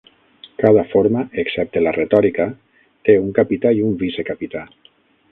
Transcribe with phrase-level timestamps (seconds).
[0.61, 2.47] Cada forma, excepte la retòrica,
[3.09, 4.63] té un capità i un vicecapità.